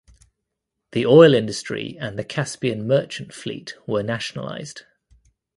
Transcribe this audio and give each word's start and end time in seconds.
The 0.93 1.05
oil 1.05 1.31
industry 1.35 1.95
and 1.99 2.17
the 2.17 2.23
Caspian 2.23 2.87
Merchant 2.87 3.31
Fleet 3.31 3.75
were 3.85 4.01
nationalized. 4.01 4.81